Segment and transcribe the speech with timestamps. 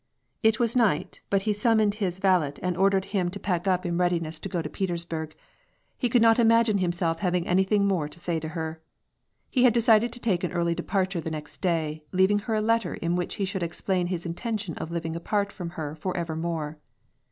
[0.41, 3.29] It w^ night, but he summoned his valet and ordered him *'* What busineaB ba<l
[3.29, 3.33] he there." 80 WAR AND PEACE.
[3.33, 5.35] to pack up in readiness to go to Petersburg.
[5.99, 8.81] He could not imagine himself having anything more to say to her.
[9.51, 12.95] He had decided to take an early departure the next day, leaving her a letter
[12.95, 16.79] in which he should explain his intention of living apart from her for evermore.